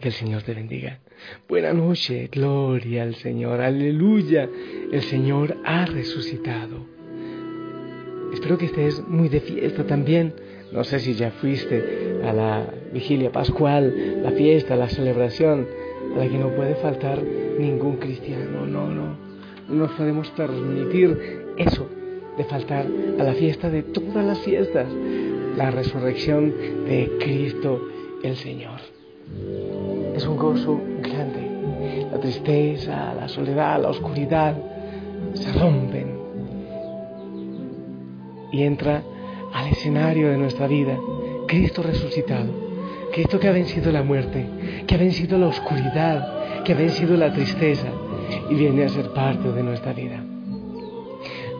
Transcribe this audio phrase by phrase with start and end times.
[0.00, 0.98] Que el Señor te bendiga.
[1.48, 4.48] Buena noche, gloria al Señor, aleluya.
[4.90, 6.86] El Señor ha resucitado.
[8.32, 10.34] Espero que estés muy de fiesta también.
[10.72, 15.66] No sé si ya fuiste a la vigilia pascual, la fiesta, la celebración,
[16.14, 18.66] a la que no puede faltar ningún cristiano.
[18.66, 19.18] No, no.
[19.68, 21.88] No nos podemos permitir eso
[22.36, 22.86] de faltar
[23.18, 24.88] a la fiesta de todas las fiestas,
[25.56, 26.54] la resurrección
[26.86, 27.86] de Cristo
[28.22, 28.80] el Señor
[30.20, 32.06] es un gozo grande.
[32.12, 34.54] La tristeza, la soledad, la oscuridad
[35.32, 36.18] se rompen
[38.52, 39.02] y entra
[39.54, 40.98] al escenario de nuestra vida
[41.46, 42.52] Cristo resucitado,
[43.12, 44.46] Cristo que ha vencido la muerte,
[44.86, 47.88] que ha vencido la oscuridad, que ha vencido la tristeza
[48.50, 50.22] y viene a ser parte de nuestra vida.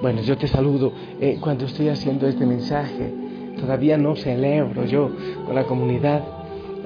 [0.03, 3.11] Bueno, yo te saludo eh, cuando estoy haciendo este mensaje.
[3.59, 5.11] Todavía no celebro yo
[5.47, 6.23] con la comunidad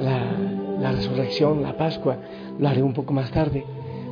[0.00, 2.18] la, la resurrección, la Pascua,
[2.58, 3.64] lo haré un poco más tarde,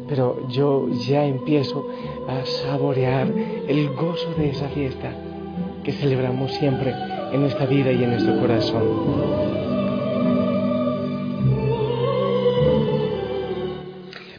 [0.08, 1.86] pero yo ya empiezo
[2.28, 3.28] a saborear
[3.68, 5.12] el gozo de esa fiesta
[5.84, 6.92] que celebramos siempre
[7.32, 9.52] en nuestra vida y en nuestro corazón.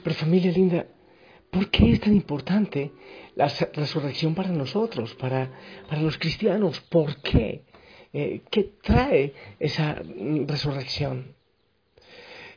[0.04, 0.86] Pero familia linda,
[1.50, 2.92] ¿por qué es tan importante
[3.36, 5.52] la resurrección para nosotros, para,
[5.88, 6.82] para los cristianos?
[6.82, 7.64] ¿Por qué?
[8.12, 9.96] Eh, ¿Qué trae esa
[10.46, 11.36] resurrección?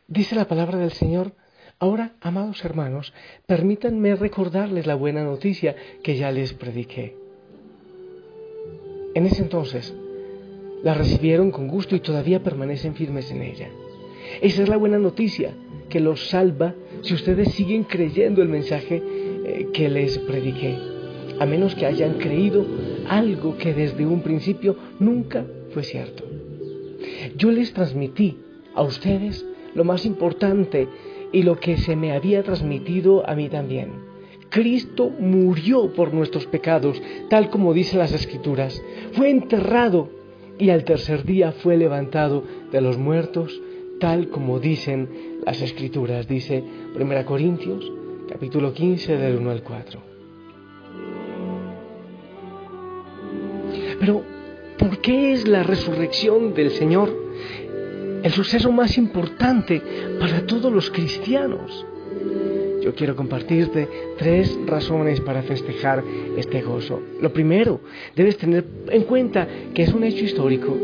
[0.09, 1.33] Dice la palabra del Señor,
[1.81, 3.13] ahora, amados hermanos,
[3.47, 5.75] permítanme recordarles la buena noticia
[6.05, 7.17] que ya les prediqué.
[9.15, 9.93] En ese entonces,
[10.85, 13.69] la recibieron con gusto y todavía permanecen firmes en ella.
[14.41, 15.55] Esa es la buena noticia
[15.89, 20.79] que los salva si ustedes siguen creyendo el mensaje eh, que les prediqué,
[21.41, 22.65] a menos que hayan creído
[23.09, 26.23] algo que desde un principio nunca fue cierto.
[27.37, 28.39] Yo les transmití
[28.75, 29.45] a ustedes
[29.77, 30.89] lo más importante
[31.33, 34.07] y lo que se me había transmitido a mí también.
[34.49, 38.83] Cristo murió por nuestros pecados, tal como dicen las Escrituras.
[39.13, 40.09] Fue enterrado
[40.59, 42.43] y al tercer día fue levantado
[42.73, 43.61] de los muertos,
[44.01, 46.27] tal como dicen las Escrituras.
[46.27, 46.65] Dice
[46.99, 47.93] 1 Corintios,
[48.31, 50.01] capítulo 15, del 1 al 4.
[54.01, 54.23] Pero,
[54.79, 57.26] ¿por qué es la resurrección del Señor
[58.23, 59.83] el suceso más importante
[60.19, 61.87] para todos los cristianos.
[62.83, 66.05] Yo quiero compartirte tres razones para festejar
[66.37, 67.03] este gozo.
[67.21, 67.81] Lo primero,
[68.15, 70.77] debes tener en cuenta que es un hecho histórico.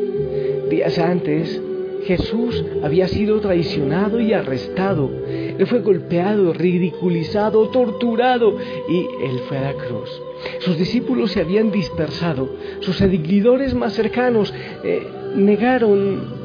[0.69, 1.61] Días antes,
[2.05, 5.11] Jesús había sido traicionado y arrestado.
[5.29, 10.11] Él fue golpeado, ridiculizado, torturado y él fue a la cruz.
[10.59, 12.49] Sus discípulos se habían dispersado.
[12.81, 15.07] Sus seguidores más cercanos eh,
[15.37, 16.42] negaron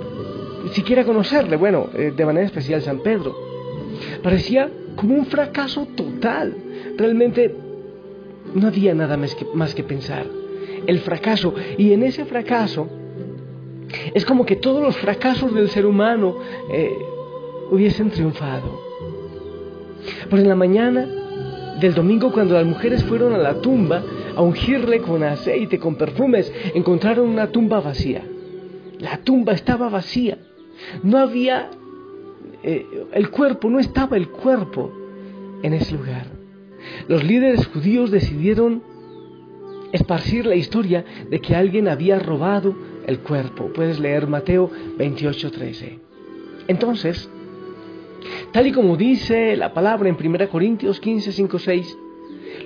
[0.71, 3.35] siquiera conocerle, bueno, eh, de manera especial San Pedro.
[4.23, 6.55] Parecía como un fracaso total.
[6.97, 7.55] Realmente
[8.53, 10.25] no había nada más que, más que pensar.
[10.85, 11.53] El fracaso.
[11.77, 12.87] Y en ese fracaso
[14.13, 16.37] es como que todos los fracasos del ser humano
[16.71, 16.97] eh,
[17.71, 18.81] hubiesen triunfado.
[20.29, 21.07] Pero en la mañana
[21.79, 24.03] del domingo, cuando las mujeres fueron a la tumba
[24.35, 28.23] a ungirle con aceite, con perfumes, encontraron una tumba vacía.
[28.99, 30.37] La tumba estaba vacía.
[31.03, 31.69] No había
[32.63, 34.91] eh, el cuerpo, no estaba el cuerpo
[35.63, 36.27] en ese lugar.
[37.07, 38.83] Los líderes judíos decidieron
[39.91, 42.75] esparcir la historia de que alguien había robado
[43.05, 43.71] el cuerpo.
[43.73, 45.99] Puedes leer Mateo 28:13.
[46.67, 47.29] Entonces,
[48.51, 51.97] tal y como dice la palabra en 1 Corintios 15, 5, 6,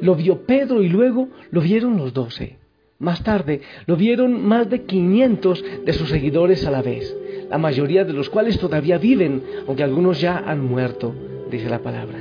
[0.02, 2.58] lo vio Pedro y luego lo vieron los doce.
[3.00, 7.16] Más tarde lo vieron más de 500 de sus seguidores a la vez,
[7.52, 11.14] la mayoría de los cuales todavía viven, aunque algunos ya han muerto,
[11.52, 12.20] dice la palabra.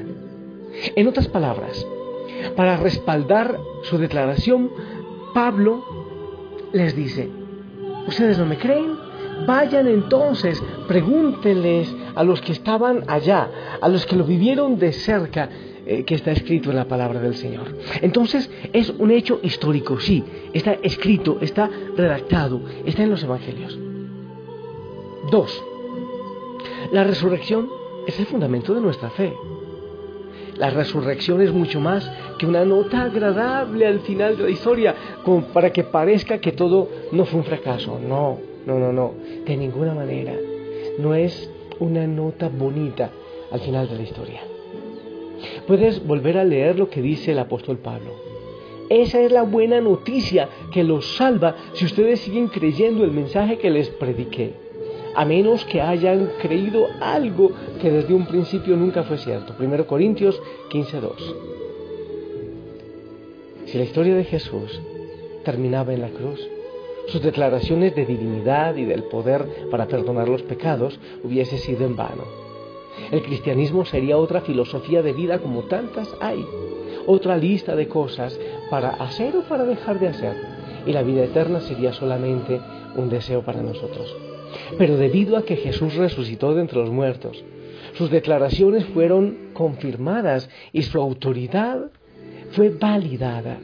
[0.97, 1.87] En otras palabras,
[2.57, 4.71] para respaldar su declaración,
[5.33, 5.85] Pablo
[6.73, 7.31] les dice,
[8.09, 8.97] ¿ustedes no me creen?
[9.47, 13.49] Vayan entonces, pregúntenles a los que estaban allá,
[13.81, 15.49] a los que lo vivieron de cerca,
[15.87, 17.77] eh, que está escrito en la palabra del Señor.
[18.03, 23.79] Entonces es un hecho histórico, sí, está escrito, está redactado, está en los Evangelios.
[25.31, 25.63] Dos,
[26.91, 27.69] la resurrección
[28.05, 29.33] es el fundamento de nuestra fe.
[30.57, 34.95] La resurrección es mucho más que una nota agradable al final de la historia,
[35.53, 38.01] para que parezca que todo no fue un fracaso.
[38.01, 39.15] No, no, no, no,
[39.47, 40.35] de ninguna manera.
[40.99, 41.49] No es
[41.79, 43.11] una nota bonita
[43.53, 44.41] al final de la historia.
[45.69, 48.11] Puedes volver a leer lo que dice el apóstol Pablo.
[48.89, 53.71] Esa es la buena noticia que los salva si ustedes siguen creyendo el mensaje que
[53.71, 54.70] les prediqué
[55.15, 59.55] a menos que hayan creído algo que desde un principio nunca fue cierto.
[59.59, 60.41] 1 Corintios
[60.71, 61.13] 15.2.
[63.67, 64.81] Si la historia de Jesús
[65.45, 66.41] terminaba en la cruz,
[67.07, 72.25] sus declaraciones de divinidad y del poder para perdonar los pecados hubiese sido en vano.
[73.11, 76.45] El cristianismo sería otra filosofía de vida como tantas hay,
[77.07, 78.39] otra lista de cosas
[78.71, 80.37] para hacer o para dejar de hacer,
[80.87, 82.61] y la vida eterna sería solamente
[82.97, 84.30] un deseo para nosotros.
[84.79, 87.45] Pero debido a que Jesús resucitó de entre los muertos,
[87.95, 91.91] sus declaraciones fueron confirmadas y su autoridad
[92.53, 93.59] fue validada.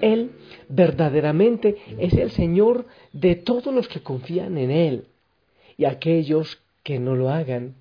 [0.00, 0.30] Él
[0.68, 5.04] verdaderamente es el Señor de todos los que confían en Él.
[5.76, 7.74] Y aquellos que no lo hagan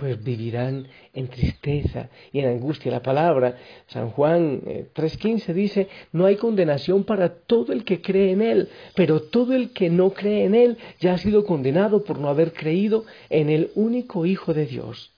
[0.00, 2.90] pues vivirán en tristeza y en angustia.
[2.90, 3.58] La palabra,
[3.88, 8.70] San Juan 3.15 eh, dice, no hay condenación para todo el que cree en Él,
[8.94, 12.54] pero todo el que no cree en Él ya ha sido condenado por no haber
[12.54, 15.12] creído en el único Hijo de Dios.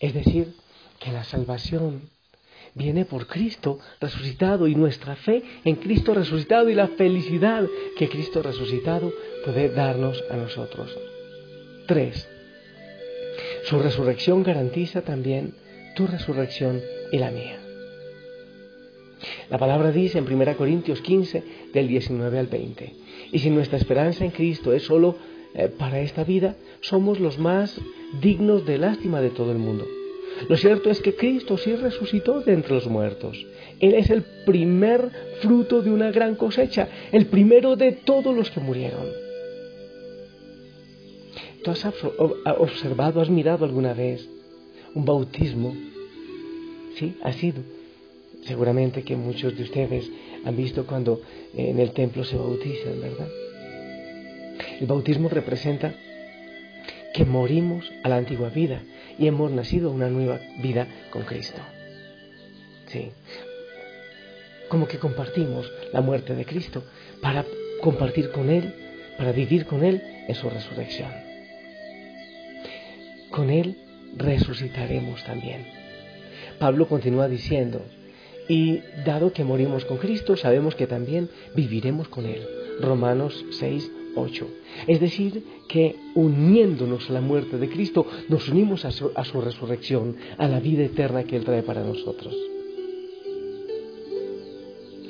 [0.00, 0.54] Es decir,
[0.98, 2.08] que la salvación
[2.74, 7.66] viene por Cristo resucitado y nuestra fe en Cristo resucitado y la felicidad
[7.98, 9.12] que Cristo resucitado
[9.44, 10.96] puede darnos a nosotros.
[11.86, 12.28] Tres,
[13.64, 15.54] su resurrección garantiza también
[15.94, 16.80] tu resurrección
[17.12, 17.58] y la mía.
[19.50, 22.94] La palabra dice en 1 Corintios 15, del 19 al 20,
[23.32, 25.16] y si nuestra esperanza en Cristo es solo
[25.54, 27.80] eh, para esta vida, somos los más
[28.20, 29.86] dignos de lástima de todo el mundo.
[30.48, 33.44] Lo cierto es que Cristo sí resucitó de entre los muertos.
[33.80, 35.10] Él es el primer
[35.40, 39.27] fruto de una gran cosecha, el primero de todos los que murieron.
[41.62, 41.84] ¿Tú has
[42.58, 44.28] observado, has mirado alguna vez
[44.94, 45.74] un bautismo?
[46.96, 47.62] Sí, ha sido.
[48.44, 50.08] Seguramente que muchos de ustedes
[50.44, 51.20] han visto cuando
[51.54, 53.28] en el templo se bautizan, ¿verdad?
[54.80, 55.94] El bautismo representa
[57.12, 58.82] que morimos a la antigua vida
[59.18, 61.60] y hemos nacido una nueva vida con Cristo.
[62.86, 63.10] Sí.
[64.68, 66.84] Como que compartimos la muerte de Cristo
[67.20, 67.44] para
[67.80, 68.72] compartir con Él,
[69.16, 71.27] para vivir con Él en su resurrección
[73.30, 73.76] con Él
[74.16, 75.66] resucitaremos también.
[76.58, 77.82] Pablo continúa diciendo,
[78.48, 82.42] y dado que morimos con Cristo, sabemos que también viviremos con Él.
[82.80, 84.48] Romanos 6, 8.
[84.86, 90.48] Es decir, que uniéndonos a la muerte de Cristo, nos unimos a su, resurrección, a
[90.48, 92.34] la vida eterna que Él trae para nosotros.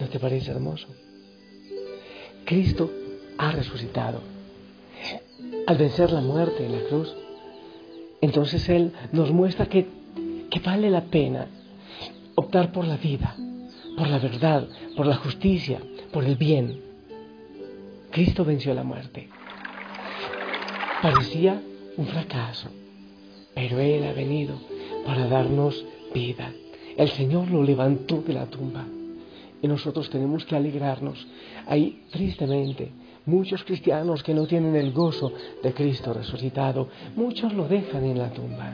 [0.00, 0.88] ¿No te parece hermoso?
[2.44, 2.90] Cristo
[3.36, 4.20] ha resucitado.
[5.66, 7.14] Al vencer la muerte en la cruz,
[8.20, 9.86] entonces Él nos muestra que,
[10.50, 11.46] que vale la pena
[12.34, 13.34] optar por la vida,
[13.96, 15.80] por la verdad, por la justicia,
[16.12, 16.80] por el bien.
[18.10, 19.28] Cristo venció la muerte.
[21.02, 21.60] Parecía
[21.96, 22.70] un fracaso,
[23.54, 24.58] pero Él ha venido
[25.04, 25.84] para darnos
[26.14, 26.52] vida.
[26.96, 28.84] El Señor lo levantó de la tumba
[29.62, 31.26] y nosotros tenemos que alegrarnos.
[31.66, 32.90] Ahí, tristemente,
[33.28, 38.30] Muchos cristianos que no tienen el gozo de Cristo resucitado, muchos lo dejan en la
[38.30, 38.72] tumba.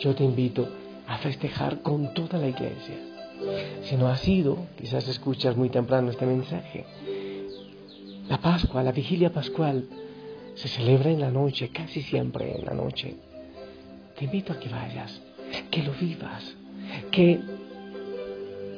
[0.00, 0.68] Yo te invito
[1.06, 2.94] a festejar con toda la iglesia.
[3.84, 6.84] Si no ha sido, quizás escuchas muy temprano este mensaje.
[8.28, 9.88] La Pascua, la vigilia pascual,
[10.54, 13.16] se celebra en la noche, casi siempre en la noche.
[14.18, 15.22] Te invito a que vayas,
[15.70, 16.54] que lo vivas,
[17.10, 17.40] que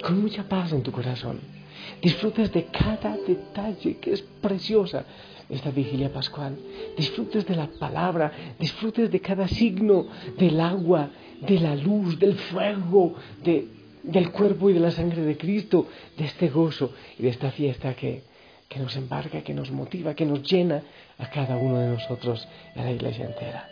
[0.00, 1.53] con mucha paz en tu corazón
[2.02, 5.04] disfrutes de cada detalle que es preciosa
[5.48, 6.56] esta vigilia pascual.
[6.96, 10.06] Disfrutes de la palabra, disfrutes de cada signo
[10.38, 11.10] del agua,
[11.40, 13.68] de la luz, del fuego, de,
[14.02, 15.86] del cuerpo y de la sangre de Cristo,
[16.16, 18.22] de este gozo y de esta fiesta que,
[18.68, 20.82] que nos embarca, que nos motiva, que nos llena
[21.18, 23.68] a cada uno de nosotros y a la iglesia entera.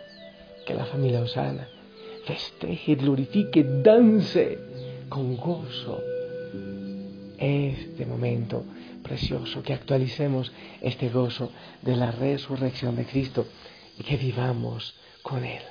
[0.67, 1.67] Que la familia Osana
[2.25, 4.59] festeje, glorifique, dance
[5.09, 6.01] con gozo
[7.43, 8.65] este momento
[9.03, 11.51] precioso, que actualicemos este gozo
[11.83, 13.47] de la resurrección de Cristo
[13.99, 15.63] y que vivamos con Él.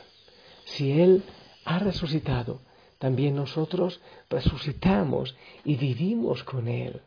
[0.65, 1.23] Si Él
[1.65, 2.61] ha resucitado,
[2.99, 7.01] también nosotros resucitamos y vivimos con Él.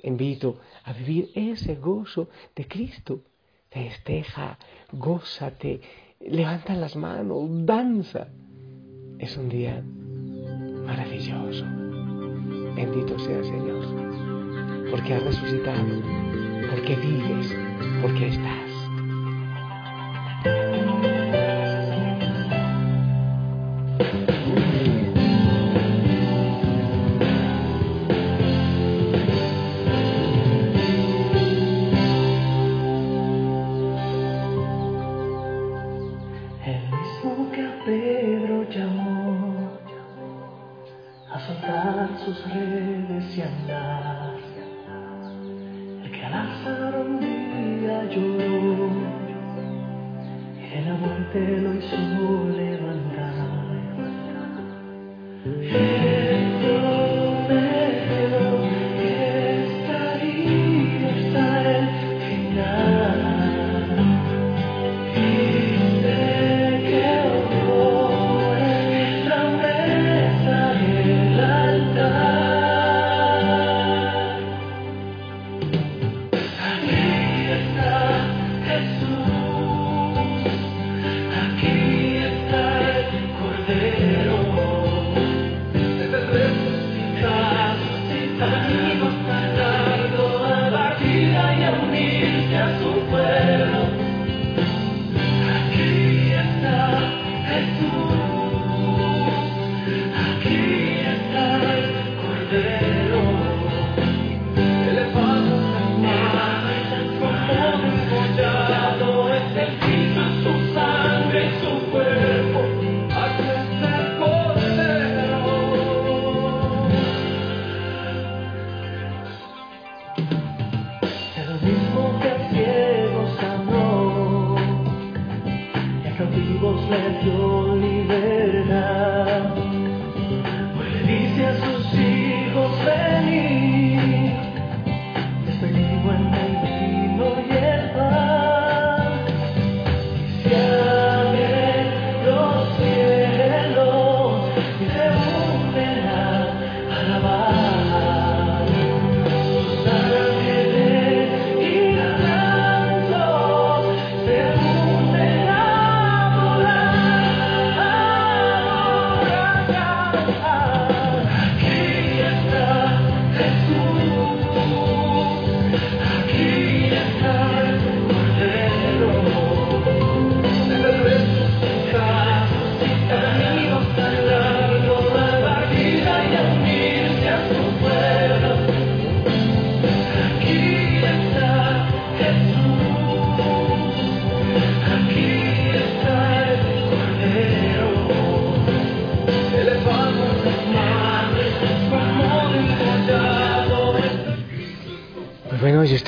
[0.00, 3.22] Te invito a vivir ese gozo de Cristo.
[3.70, 4.58] Festeja,
[4.92, 5.80] gózate,
[6.20, 8.28] levanta las manos, danza.
[9.18, 9.82] Es un día
[10.84, 11.85] maravilloso.
[12.76, 13.86] Bendito sea Señor,
[14.90, 16.02] porque ha resucitado,
[16.70, 17.56] porque vives,
[18.02, 18.65] porque estás.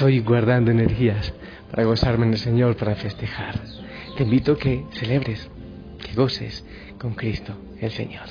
[0.09, 1.35] Estoy guardando energías
[1.71, 3.61] para gozarme en el Señor, para festejar.
[4.17, 5.51] Te invito a que celebres,
[5.99, 6.65] que goces
[6.99, 8.25] con Cristo, el Señor.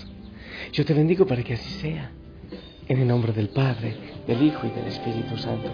[0.73, 2.09] Yo te bendigo para que así sea.
[2.87, 5.69] En el nombre del Padre, del Hijo y del Espíritu Santo.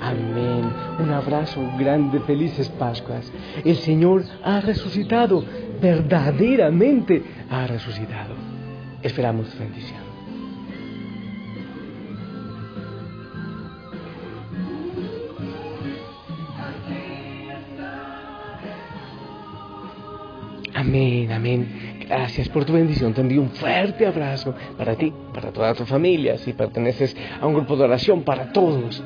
[0.00, 0.72] Amén.
[1.00, 3.30] Un abrazo grande, felices Pascuas.
[3.62, 5.44] El Señor ha resucitado,
[5.82, 8.34] verdaderamente ha resucitado.
[9.02, 10.01] Esperamos tu bendición.
[20.92, 22.04] Amén, amén.
[22.06, 23.14] Gracias por tu bendición.
[23.14, 27.54] Te envío un fuerte abrazo para ti, para toda tu familia, si perteneces a un
[27.54, 29.02] grupo de oración, para todos.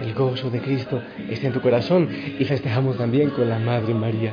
[0.00, 4.32] El gozo de Cristo está en tu corazón y festejamos también con la Madre María.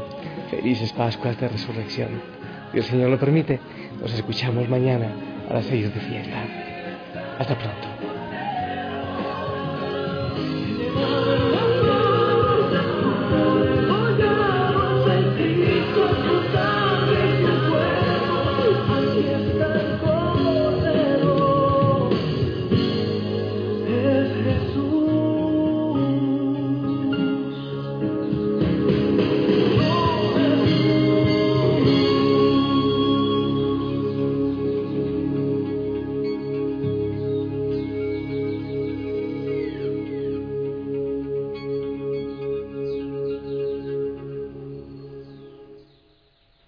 [0.52, 2.10] Felices Pascuas de Resurrección.
[2.72, 3.60] Si el Señor lo permite,
[4.00, 5.10] nos escuchamos mañana
[5.50, 6.44] a las seis de fiesta.
[7.40, 7.97] Hasta pronto.